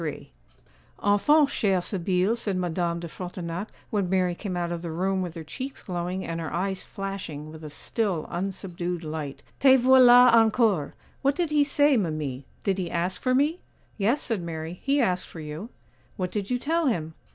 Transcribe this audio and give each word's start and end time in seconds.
'Enfin, 1.03 1.45
chère 1.45 1.83
Sibylle,' 1.83 2.35
said 2.35 2.57
Madame 2.57 2.99
de 2.99 3.07
Frontignac 3.07 3.67
when 3.91 4.09
Mary 4.09 4.33
came 4.33 4.57
out 4.57 4.71
of 4.71 4.81
the 4.81 4.89
room 4.89 5.21
with 5.21 5.35
her 5.35 5.43
cheeks 5.43 5.83
glowing 5.83 6.25
and 6.25 6.39
her 6.41 6.51
eyes 6.51 6.81
flashing 6.81 7.51
with 7.51 7.63
a 7.63 7.69
still 7.69 8.25
unsubdued 8.31 9.03
light. 9.03 9.43
'Te 9.59 9.77
voilà 9.77 10.33
encore! 10.33 10.95
What 11.21 11.35
did 11.35 11.51
he 11.51 11.63
say, 11.63 11.97
mimi? 11.97 12.47
did 12.63 12.79
he 12.79 12.89
ask 12.89 13.21
for 13.21 13.35
me?' 13.35 13.59
'Yes,' 13.99 14.21
said 14.23 14.41
Mary, 14.41 14.79
'he 14.81 14.99
asked 14.99 15.27
for 15.27 15.39
you.' 15.39 15.69
'What 16.17 16.31
did 16.31 16.49
you 16.49 16.57
tell 16.57 16.87
him? 16.87 17.13